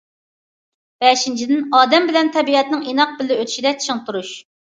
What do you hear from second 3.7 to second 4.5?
چىڭ تۇرۇش.